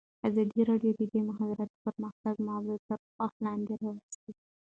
[0.27, 4.31] ازادي راډیو د د مخابراتو پرمختګ موضوع تر پوښښ لاندې راوستې.